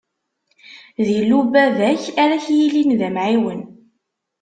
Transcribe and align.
D 1.05 1.07
Illu 1.19 1.39
n 1.45 1.47
baba-k 1.53 2.03
ara 2.23 2.43
k-yilin 2.45 2.91
d 2.99 3.01
Amɛiwen. 3.07 3.61